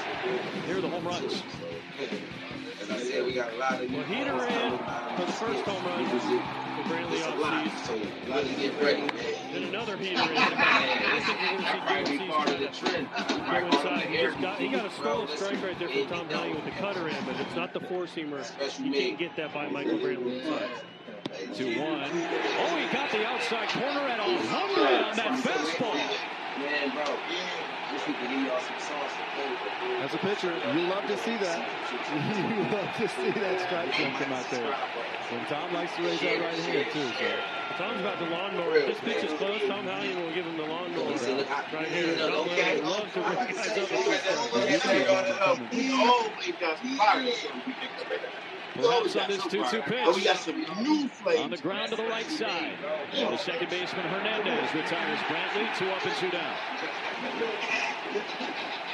Here 0.65 0.77
are 0.77 0.82
the 0.82 0.89
home 0.89 1.08
runs. 1.08 1.44
As 2.82 2.91
I 2.91 3.00
said, 3.00 3.25
we 3.25 3.34
got 3.34 3.53
a 3.53 3.58
lot 3.58 3.82
of 3.82 3.91
Well, 3.91 4.03
heater 4.03 4.34
in 4.34 4.77
for 5.17 5.25
the 5.25 5.32
first 5.32 5.63
home 5.63 5.86
run 5.86 6.64
Brantley 6.86 7.25
off 7.27 7.39
lot, 7.39 7.68
so 7.86 7.96
lot 8.30 8.46
to 8.46 8.54
get 8.56 8.82
ready. 8.82 9.08
Then 9.51 9.63
another 9.63 9.98
heater 9.98 10.22
in. 10.22 10.38
I 10.38 11.20
think 11.25 11.39
we're 11.63 11.89
going 11.89 12.06
to 12.06 12.12
see 12.12 12.27
part 12.27 12.50
of 12.50 12.60
the 12.60 12.68
trend. 12.68 13.08
go 13.08 13.38
Right, 13.38 13.48
part 13.48 13.63
of 13.63 13.74
inside. 13.74 14.01
the 14.01 14.08
He, 14.08 14.18
just 14.18 14.42
got, 14.42 14.60
he 14.60 14.68
got 14.70 14.86
a 14.86 14.92
stolen 14.92 15.27
strike 15.36 15.63
right 15.63 15.80
there 15.80 15.89
from 15.89 16.08
Tom 16.08 16.30
Hallion 16.30 16.56
with 16.56 16.65
the 16.65 16.72
cutter 16.72 17.08
in, 17.08 17.15
but 17.25 17.36
it's 17.39 17.56
not 17.56 17.74
the 17.74 17.80
four 17.82 18.04
seamer. 18.06 18.46
You 18.84 18.92
can't 18.92 19.18
get 19.18 19.36
that 19.38 19.54
by 19.54 19.68
Michael 19.70 19.98
Brantley 19.98 20.42
inside. 20.42 20.70
2 21.56 21.80
1. 21.80 21.80
Oh, 21.82 22.75
he 22.77 22.94
got 22.94 23.12
the 23.12 23.25
outside 23.25 23.70
corner 23.70 24.08
at 24.08 24.20
100 24.20 25.06
on 25.10 25.15
that 25.15 25.39
fastball. 25.44 25.96
Man, 26.60 26.89
bro, 26.96 27.04
we 27.92 28.00
could 28.00 28.15
give 28.22 28.42
y'all 28.48 28.62
some 28.62 28.80
sauce 28.80 29.12
to 29.12 29.18
play 29.18 29.24
with. 29.24 29.25
As 30.01 30.13
a 30.13 30.18
pitcher, 30.18 30.54
you 30.74 30.82
love 30.88 31.06
to 31.08 31.18
see 31.18 31.36
that. 31.38 31.68
you 32.38 32.63
love 32.72 32.96
to 32.98 33.08
see 33.10 33.32
that 33.39 33.60
strike 33.62 33.94
zone 33.96 34.13
come 34.13 34.34
out 34.34 34.50
there. 34.51 34.75
And 35.32 35.48
Tom 35.48 35.74
likes 35.74 35.96
to 35.96 36.04
raise 36.04 36.20
that 36.22 36.39
right 36.39 36.54
hand, 36.54 36.88
too. 36.94 37.08
So. 37.18 37.75
Tom's 37.77 38.00
about 38.00 38.20
the 38.20 38.25
lawnmower. 38.25 38.77
If 38.77 38.88
this 38.88 39.00
pitch 39.00 39.24
is 39.24 39.34
close, 39.38 39.62
Tom 39.68 39.86
Hallion 39.86 40.22
will 40.22 40.34
give 40.34 40.46
him 40.46 40.58
the 40.58 40.63
lawnmower. 40.63 41.10
Right 41.10 41.88
here. 41.88 42.15
Tom 42.18 42.48
Hallion 42.48 42.86
loves 42.86 43.12
to 43.13 43.22
bring 43.22 43.36
guys 43.36 43.50
up 43.50 43.68
at 43.68 43.75
this 43.75 44.84
point. 44.84 45.72
We 45.74 45.92
always 45.92 46.56
got 46.60 46.80
some 46.80 46.98
fire, 46.98 47.25
so 47.32 47.48
oh, 47.51 47.62
we 47.65 47.74
can 47.74 47.84
expect 47.84 48.22
that. 48.22 48.46
We 48.77 48.86
always 48.86 49.13
Perhaps 49.13 49.15
on 49.15 49.22
got 49.22 49.30
this 49.30 49.42
some 49.42 49.50
2 49.50 49.58
2 49.58 49.63
fire. 49.63 49.82
pitch. 49.82 50.06
But 50.06 50.15
we 50.15 50.24
got 50.24 50.38
some 50.38 50.60
new 50.84 51.08
flames. 51.08 51.42
On 51.42 51.50
the 51.50 51.58
ground 51.58 51.89
to 51.89 51.96
the 51.96 52.04
right 52.04 52.30
side. 52.30 52.77
The 53.12 53.38
second 53.38 53.70
baseman 53.70 54.06
Hernandez 54.06 54.74
retires 54.75 55.20
Brantley. 55.27 55.77
Two 55.77 55.89
up 55.89 56.06
and 56.06 56.15
two 56.15 56.30
down. 56.30 56.54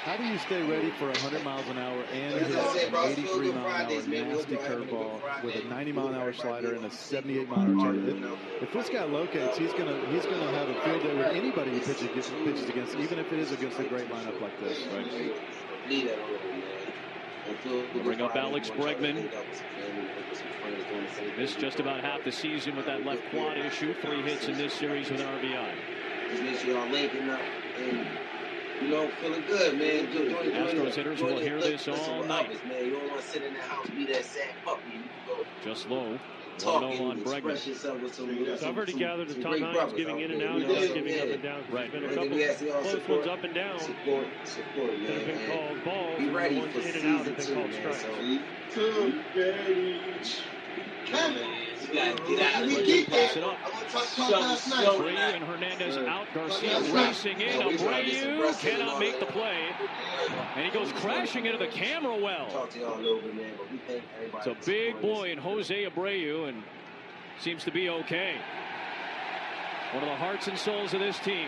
How 0.03 0.17
do 0.17 0.23
you 0.25 0.37
stay 0.39 0.63
ready 0.63 0.89
for 0.89 1.05
100 1.05 1.43
miles 1.43 1.67
an 1.67 1.77
hour 1.77 2.03
and 2.11 2.33
As 2.33 2.55
I 2.55 2.73
said, 2.73 2.89
hit 2.89 2.93
an 2.93 3.11
83 3.11 3.51
mile 3.51 3.51
an 3.51 3.57
hour 3.57 3.63
Fridays, 3.69 4.07
man. 4.07 4.27
We 4.27 4.33
hope 4.33 4.49
nasty 4.49 4.53
y'all 4.53 4.63
having 4.63 4.81
a 4.81 4.85
good 4.85 4.89
curveball 4.89 5.43
with 5.43 5.55
a 5.55 5.67
90 5.67 5.91
mile 5.91 6.07
an 6.07 6.15
hour 6.15 6.33
slider 6.33 6.73
and 6.73 6.85
a 6.85 6.89
78 6.91 7.49
mile 7.49 7.59
an 7.61 7.79
hour 7.79 7.93
turn? 7.93 8.37
If 8.61 8.73
this 8.73 8.89
guy 8.89 9.03
locates, 9.03 9.57
he's 9.57 9.73
gonna 9.73 9.99
he's 10.09 10.25
gonna 10.25 10.51
have 10.57 10.69
a 10.69 10.81
field 10.81 11.03
day 11.03 11.15
with 11.15 11.27
anybody 11.27 11.71
he 11.71 11.79
pitches 11.79 12.01
against, 12.01 12.33
pitches 12.33 12.67
against, 12.69 12.95
even 12.95 13.19
if 13.19 13.31
it 13.31 13.39
is 13.39 13.51
against 13.51 13.79
a 13.79 13.83
great 13.83 14.09
lineup 14.09 14.41
like 14.41 14.59
this. 14.59 14.87
Right? 14.87 15.35
Leave 15.87 16.05
that 16.07 16.17
alone, 16.17 16.59
man. 16.59 16.63
Until 17.47 17.81
the 17.93 17.99
Bring 18.03 18.21
up 18.21 18.35
Alex 18.35 18.71
we 18.71 18.77
want 18.77 18.89
y'all 18.91 19.01
to 19.01 19.13
Bregman. 19.13 19.15
link 19.15 19.33
up 19.33 19.47
with 19.47 19.57
some 19.57 19.67
family, 19.67 20.01
link 20.01 20.17
up 20.17 20.29
with 20.29 20.39
some 20.39 20.47
friends, 20.61 20.83
doing 20.89 21.05
the 21.05 21.11
same 21.13 21.37
Missed 21.37 21.59
just 21.59 21.79
about 21.79 22.01
half 22.01 22.23
the 22.23 22.31
season 22.31 22.75
with 22.75 22.87
that 22.87 23.05
left 23.05 23.21
quad 23.29 23.57
issue. 23.57 23.93
Three 24.01 24.23
hits 24.23 24.47
in 24.47 24.57
this 24.57 24.73
series 24.73 25.11
with 25.11 25.21
an 25.21 25.27
RBI. 25.27 25.73
You 28.81 28.87
know 28.89 29.09
feeling 29.19 29.43
good, 29.47 29.77
man. 29.77 30.11
Join, 30.11 30.29
join, 30.29 30.43
join 30.45 30.53
Astros 30.53 30.83
the- 30.85 30.91
hitters 30.91 31.19
join 31.19 31.29
will 31.29 31.37
the 31.39 31.43
hear 31.43 31.57
listen- 31.57 31.93
this 31.93 31.99
all 32.09 32.23
night. 32.23 32.45
others, 32.47 32.63
man. 32.63 32.85
You 32.85 32.91
don't 32.91 33.07
want 33.09 33.21
to 33.21 33.27
sit 33.27 33.43
in 33.43 33.53
the 33.53 33.61
house, 33.61 33.87
be 33.89 34.05
that 34.07 34.25
sad 34.25 34.55
puppy. 34.63 34.89
You 34.91 34.99
can 35.03 35.09
go 35.25 35.45
Just 35.63 35.87
low. 35.87 36.19
talk 36.57 36.81
1 36.83 36.93
on 36.99 37.21
Bregman. 37.21 37.33
express 37.37 37.67
yourself 37.67 38.01
with 38.01 38.13
some. 38.13 38.45
So 38.57 38.67
I've 38.67 38.77
already 38.77 38.93
gathered 38.93 39.29
that 39.29 39.33
some 39.33 39.41
Tom 39.43 39.51
great 39.53 39.63
Hines 39.63 39.93
giving 39.93 40.19
in 40.19 40.31
and 40.31 40.43
out, 40.43 40.55
We 40.55 40.63
giving 40.65 41.07
yeah. 41.13 41.21
up 41.23 41.29
and 41.29 41.41
down. 41.43 41.63
Right. 41.69 41.91
There's 41.91 42.03
been 42.03 42.11
a 42.11 42.15
couple 42.15 42.37
we 42.37 42.43
close 42.45 42.91
support. 42.91 43.09
ones 43.19 43.27
up 43.27 43.43
and 43.43 43.53
down 43.55 43.79
Support, 43.79 44.27
support, 44.43 44.91
man. 44.99 45.03
that 45.05 45.13
have 45.13 45.25
been 45.25 45.47
called 45.49 45.83
balls, 45.83 46.19
Be 46.19 46.29
ready 46.29 46.55
the 46.55 46.61
ones 46.61 46.73
for 46.73 46.79
in 46.79 46.85
and 46.85 46.93
season 46.95 47.15
out 47.15 47.25
have 47.25 47.37
been 47.37 47.45
two, 47.45 47.53
called 47.55 47.73
strikes. 47.73 48.01
So, 48.01 48.39
Too 48.73 49.23
very 49.33 50.01
coming. 51.05 51.49
you 51.87 51.93
gotta 51.93 52.23
get 52.27 52.55
out 52.55 52.63
of 52.63 52.67
We 52.67 52.75
here. 52.85 53.05
Keep 53.91 54.01
Pass 54.01 54.17
it. 54.17 54.19
it 54.19 54.33
I 54.33 54.37
up. 54.37 54.41
want 54.41 54.59
to 54.59 54.69
talk 54.69 54.69
about 54.69 54.69
last 54.69 54.69
night. 54.69 54.87
Abreu 54.87 55.35
and 55.35 55.43
Hernandez 55.43 55.97
out. 55.97 56.27
Garcia 56.33 56.79
racing 56.93 57.41
in. 57.41 57.61
Abreu 57.61 58.59
cannot 58.59 58.99
make 58.99 59.19
the 59.19 59.25
play. 59.27 59.57
And 60.55 60.65
he 60.65 60.71
goes 60.71 60.91
crashing 60.93 61.45
into 61.45 61.57
the 61.57 61.67
camera 61.67 62.15
well. 62.17 62.47
Talk 62.51 62.69
to 62.71 62.79
y'all 62.79 62.97
a 62.97 63.01
little 63.01 63.21
bit, 63.21 63.35
man. 63.35 63.51
But 63.57 63.71
we 63.71 63.77
thank 63.87 64.03
everybody. 64.17 64.49
It's 64.51 64.67
a 64.67 64.69
big 64.69 65.01
boy 65.01 65.31
in 65.31 65.37
Jose 65.37 65.83
Abreu 65.85 66.49
and 66.49 66.63
seems 67.39 67.63
to 67.63 67.71
be 67.71 67.89
okay. 67.89 68.35
One 69.93 70.03
of 70.03 70.09
the 70.09 70.15
hearts 70.15 70.47
and 70.47 70.57
souls 70.57 70.93
of 70.93 70.99
this 70.99 71.19
team. 71.19 71.47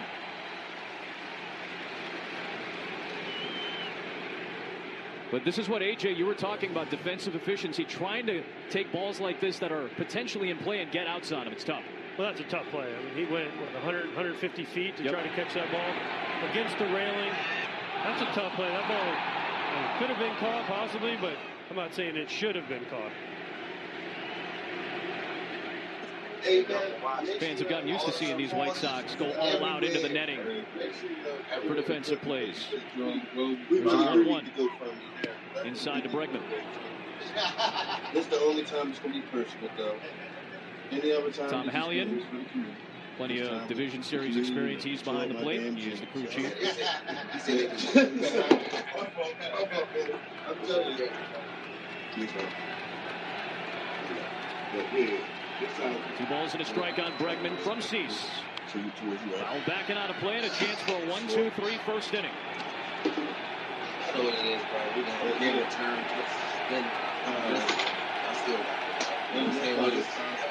But 5.32 5.46
this 5.46 5.58
is 5.58 5.68
what 5.68 5.82
AJ 5.82 6.16
you 6.16 6.28
were 6.28 6.36
talking 6.36 6.70
about 6.70 6.92
defensive 6.92 7.34
efficiency, 7.34 7.86
trying 7.86 8.28
to 8.28 8.44
take 8.70 8.92
balls 8.92 9.20
like 9.20 9.42
this 9.42 9.58
that 9.60 9.72
are 9.72 9.88
potentially 9.98 10.52
in 10.52 10.58
play 10.58 10.80
and 10.82 10.92
get 10.92 11.08
outs 11.08 11.32
on 11.32 11.46
them. 11.46 11.54
It's 11.54 11.64
tough. 11.64 11.84
Well, 12.18 12.28
that's 12.28 12.42
a 12.42 12.44
tough 12.44 12.68
play. 12.70 12.94
I 12.94 13.02
mean, 13.04 13.26
he 13.26 13.32
went 13.32 13.50
what, 13.58 13.74
100, 13.74 14.06
150 14.14 14.66
feet 14.66 14.98
to 14.98 15.04
Yep. 15.04 15.14
try 15.14 15.24
to 15.24 15.30
catch 15.30 15.54
that 15.56 15.72
ball 15.72 15.92
against 16.52 16.78
the 16.78 16.86
railing. 16.86 17.32
That's 18.04 18.22
a 18.22 18.26
tough 18.40 18.54
play. 18.54 18.70
That 18.70 18.88
ball 18.88 19.98
could 19.98 20.10
have 20.10 20.20
been 20.20 20.36
caught 20.36 20.66
possibly, 20.68 21.18
but 21.20 21.34
I'm 21.70 21.76
not 21.76 21.94
saying 21.94 22.16
it 22.16 22.30
should 22.30 22.56
have 22.56 22.68
been 22.70 22.86
caught. 22.86 23.12
Fans 27.40 27.60
have 27.60 27.70
gotten 27.70 27.88
used 27.88 28.06
to 28.06 28.12
seeing 28.12 28.38
these 28.38 28.54
White 28.54 28.76
Sox 28.76 29.16
go 29.16 29.32
all 29.34 29.64
out 29.64 29.84
into 29.84 30.00
the 30.02 30.10
netting 30.10 30.40
for 31.66 31.74
defensive 31.74 32.22
plays. 32.22 32.68
Here's 32.96 33.94
a 33.94 33.98
1 33.98 34.26
1 34.26 34.52
inside 35.66 36.04
to 36.04 36.10
Bregman. 36.10 36.42
This 38.14 38.26
is 38.26 38.30
the 38.32 38.40
only 38.42 38.64
time 38.64 38.90
it's 38.90 39.00
going 39.00 39.14
to 39.14 39.22
be 39.22 39.26
personal, 39.28 39.70
though. 39.78 39.96
Any 40.94 41.12
other 41.12 41.32
time, 41.32 41.50
Tom 41.50 41.68
it's 41.68 41.76
Hallion. 41.76 42.08
gonna 42.08 42.18
be 42.20 42.24
for 42.26 42.38
the 42.38 42.46
community. 42.46 42.78
Plenty 43.18 43.40
of 43.42 43.68
division 43.68 44.04
series 44.04 44.38
experience. 44.38 44.84
He's 44.84 45.02
behind 45.02 45.32
the 45.32 45.36
plate. 45.36 45.62
He 45.78 45.92
is 45.92 46.00
the 46.00 46.06
crew 46.08 46.26
chief. 46.26 46.52
I'm 50.48 50.68
telling 50.68 50.98
you. 50.98 51.10
Two 56.18 56.26
balls 56.26 56.54
and 56.54 56.62
a 56.62 56.66
strike 56.66 57.00
on 57.00 57.12
Bregman 57.14 57.58
from 57.60 57.82
Cease. 57.82 58.30
Foul 58.68 59.62
backing 59.68 59.98
out 59.98 60.10
of 60.10 60.16
play 60.18 60.38
and 60.38 60.46
a 60.46 60.50
chance 60.50 60.80
for 60.82 60.94
a 60.94 61.10
1 61.10 61.28
2 61.28 61.52
3 61.52 61.78
first 61.86 62.14
inning. 62.14 62.32
I 63.06 64.18
know 64.18 64.24
what 64.26 64.34
it 64.34 64.46
is, 64.46 64.62
bro. 64.72 64.80
We 64.96 65.04
gonna 65.04 65.40
get 65.40 65.56
a 65.56 65.76
turn. 65.76 66.00
Then, 66.70 66.84
uh, 67.26 67.62
I 68.30 68.34
still 68.34 68.58
got 68.58 68.66
it. 68.66 69.08
You 69.34 69.40
know 69.40 69.48
what 69.48 69.54
I'm 69.54 69.60
saying? 69.60 69.82
What 69.82 69.94
is- 69.94 70.43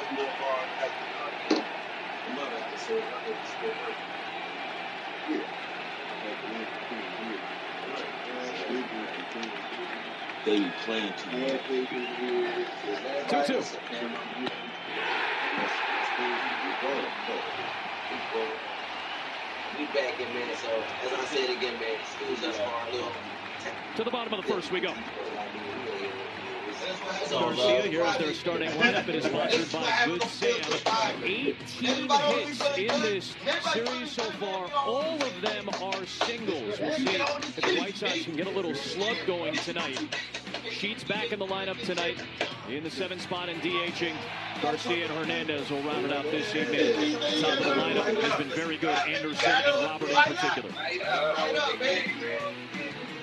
They 10.45 10.59
be 10.61 10.71
playing 10.85 11.13
too 11.15 11.31
much. 11.39 11.63
Two 13.47 13.63
two. 13.63 13.63
We 19.79 19.87
back 19.87 20.21
in, 20.21 20.35
man. 20.35 20.57
So, 20.57 20.69
as 21.03 21.13
I 21.13 21.25
said 21.25 21.51
again, 21.51 21.79
man, 21.81 21.97
excuse 22.01 22.43
us 22.45 22.57
for 22.59 22.65
To 23.97 24.05
the 24.05 24.11
bottom 24.11 24.35
of 24.35 24.45
the 24.45 24.53
first 24.53 24.71
we 24.73 24.81
go. 24.81 24.95
So, 27.27 27.39
uh, 27.39 27.55
Garcia, 27.55 27.83
here's 27.83 28.17
their 28.19 28.35
starting 28.35 28.71
lineup. 28.73 29.09
It 29.09 29.15
is 29.17 29.25
sponsored 29.25 29.73
by 29.73 30.05
Good 30.07 30.23
Sam. 30.25 31.23
18 31.23 32.09
hits 32.11 32.79
in 32.79 33.01
this 33.03 33.35
series 33.73 34.11
so 34.11 34.25
far. 34.33 34.71
All 34.75 35.15
of 35.15 35.41
them 35.41 35.69
are 35.83 36.07
singles. 36.07 36.81
We'll 36.81 36.95
see 36.97 37.17
if 37.17 37.57
the 37.57 37.77
White 37.79 37.97
Sox 37.97 38.25
can 38.25 38.37
get 38.37 38.47
a 38.47 38.51
little 38.51 38.75
slug 38.75 39.17
going 39.27 39.55
tonight. 39.55 40.01
Sheets 40.71 41.05
back 41.05 41.33
in 41.33 41.39
the 41.39 41.47
lineup 41.47 41.81
tonight 41.85 42.23
in 42.69 42.83
the 42.83 42.91
seventh 42.91 43.23
spot 43.23 43.49
and 43.49 43.61
DHing. 43.63 44.15
Garcia 44.61 45.05
and 45.07 45.13
Hernandez 45.15 45.71
will 45.71 45.83
round 45.83 46.07
it 46.07 46.13
out 46.13 46.25
this 46.25 46.55
evening. 46.55 47.19
Top 47.41 47.59
of 47.59 47.65
the 47.65 47.75
lineup 47.75 48.21
has 48.23 48.37
been 48.39 48.49
very 48.51 48.77
good. 48.77 48.97
Anderson 49.07 49.51
and 49.51 49.85
Robert 49.85 50.09
in 50.09 50.17
particular. 50.17 50.71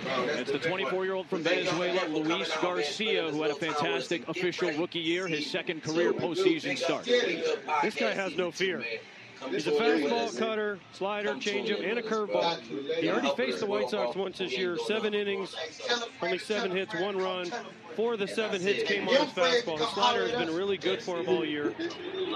It's 0.09 0.51
the 0.51 0.59
24-year-old 0.59 1.27
from 1.27 1.43
Venezuela, 1.43 2.07
Luis 2.09 2.51
Garcia, 2.61 3.29
who 3.29 3.41
had 3.41 3.51
a 3.51 3.55
fantastic 3.55 4.27
official 4.27 4.71
rookie 4.73 4.99
year, 4.99 5.27
his 5.27 5.49
second 5.49 5.83
career 5.83 6.13
postseason 6.13 6.77
start. 6.77 7.05
This 7.05 7.95
guy 7.95 8.13
has 8.13 8.35
no 8.35 8.51
fear. 8.51 8.83
He's 9.49 9.67
a 9.67 9.71
fastball, 9.71 10.37
cutter, 10.37 10.79
slider, 10.91 11.33
changeup, 11.35 11.89
and 11.89 11.97
a 11.97 12.01
curveball. 12.01 12.59
He 12.99 13.09
already 13.09 13.33
faced 13.37 13.61
the 13.61 13.67
White 13.67 13.89
Sox 13.89 14.15
once 14.15 14.39
this 14.39 14.57
year. 14.57 14.77
Seven 14.85 15.13
innings, 15.13 15.55
only 16.21 16.37
seven 16.37 16.71
hits, 16.71 16.93
one 16.95 17.17
run. 17.17 17.49
Four 17.95 18.13
of 18.13 18.19
the 18.19 18.27
seven 18.27 18.61
hits 18.61 18.83
came 18.83 19.07
on 19.07 19.15
his 19.15 19.33
fastball. 19.33 19.79
His 19.79 19.87
slider 19.89 20.27
has 20.27 20.31
been 20.31 20.53
really 20.53 20.77
good 20.77 21.01
for 21.01 21.19
him 21.19 21.29
all 21.29 21.45
year. 21.45 21.73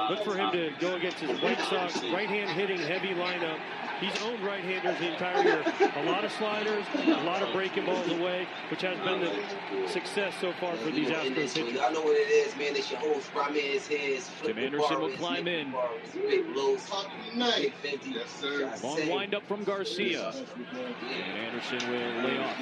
Look 0.10 0.24
for 0.24 0.36
him 0.36 0.52
to 0.52 0.72
go 0.80 0.96
against 0.96 1.20
his 1.20 1.42
White 1.42 1.60
Sox 1.70 2.02
right-hand 2.04 2.50
hitting 2.52 2.80
heavy 2.80 3.10
lineup. 3.10 3.60
He's 4.00 4.22
owned 4.24 4.44
right-handers 4.44 4.98
the 5.00 5.12
entire 5.14 5.44
year. 5.44 5.64
A 5.96 6.04
lot 6.04 6.24
of 6.26 6.32
sliders, 6.32 6.86
a 6.96 7.24
lot 7.24 7.42
of 7.42 7.54
breaking 7.54 7.86
balls 7.86 8.08
away, 8.10 8.48
which 8.70 8.82
has 8.82 8.98
been 9.00 9.22
the 9.22 9.88
success 9.88 10.34
so 10.42 10.52
far 10.60 10.76
for 10.78 10.92
these 10.92 11.10
Astros 11.10 11.54
pitchers. 11.56 11.80
I 11.80 11.92
know 11.92 12.02
what 12.02 12.18
it 12.18 12.30
is, 12.30 12.56
man. 12.58 12.76
It's 12.76 12.92
your 12.92 13.00
host, 13.00 13.30
Ramirez 13.36 13.88
His. 13.88 14.30
Tim 14.44 14.58
Anderson 14.58 15.00
will 15.02 15.12
climb 15.12 15.48
in. 15.48 15.74
Big 16.14 16.54
blows. 16.54 16.90
Night. 17.36 17.74
Yes, 17.84 18.30
sir. 18.40 18.72
Long 18.84 19.10
windup 19.10 19.48
from 19.48 19.64
Garcia. 19.64 20.34
And 20.34 21.38
Anderson 21.38 21.80
will 21.90 22.24
lay 22.24 22.38
off. 22.40 22.58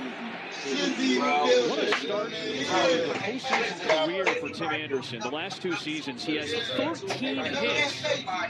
What 1.70 1.80
a 1.80 1.96
start 1.98 2.30
to 2.30 2.46
the 2.46 3.14
postseason 3.14 4.06
career 4.06 4.26
for 4.26 4.50
Tim 4.50 4.70
Anderson. 4.70 5.20
The 5.20 5.30
last 5.30 5.62
two 5.62 5.74
seasons, 5.76 6.24
he 6.24 6.36
has 6.36 6.52
13 6.78 7.36
hits 7.36 8.04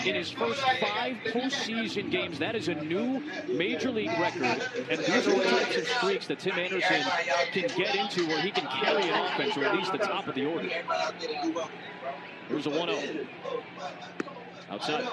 in 0.05 0.15
his 0.15 0.31
first 0.31 0.61
five 0.61 1.17
postseason 1.25 2.11
games. 2.11 2.39
That 2.39 2.55
is 2.55 2.67
a 2.71 2.83
new 2.83 3.23
major 3.47 3.91
league 3.91 4.11
record. 4.19 4.61
And 4.89 4.99
these 4.99 5.27
are 5.27 5.37
the 5.37 5.43
types 5.43 5.77
of 5.77 5.87
streaks 5.87 6.27
that 6.27 6.39
Tim 6.39 6.57
Anderson 6.57 7.03
can 7.51 7.67
get 7.77 7.95
into 7.95 8.27
where 8.27 8.41
he 8.41 8.51
can 8.51 8.67
carry 8.67 9.03
an 9.03 9.25
offense 9.25 9.57
or 9.57 9.65
at 9.65 9.75
least 9.75 9.91
the 9.91 9.97
top 9.97 10.27
of 10.27 10.35
the 10.35 10.45
order. 10.45 10.69
Here's 12.47 12.65
a 12.65 12.69
1 12.69 12.89
0. 12.89 13.25
Outside. 14.69 15.07